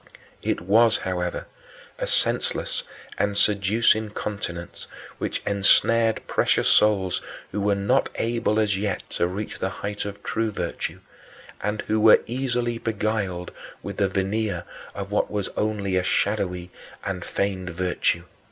It 0.41 0.61
was, 0.61 0.97
however, 0.97 1.45
a 1.99 2.07
senseless 2.07 2.83
and 3.19 3.37
seducing 3.37 4.09
continence, 4.09 4.87
which 5.19 5.43
ensnared 5.45 6.25
precious 6.25 6.67
souls 6.67 7.21
who 7.51 7.61
were 7.61 7.75
not 7.75 8.09
able 8.15 8.59
as 8.59 8.75
yet 8.75 9.07
to 9.11 9.27
reach 9.27 9.59
the 9.59 9.69
height 9.69 10.03
of 10.05 10.23
true 10.23 10.49
virtue, 10.49 11.01
and 11.61 11.83
who 11.83 11.99
were 11.99 12.21
easily 12.25 12.79
beguiled 12.79 13.51
with 13.83 13.97
the 13.97 14.07
veneer 14.07 14.63
of 14.95 15.11
what 15.11 15.29
was 15.29 15.49
onl 15.49 16.01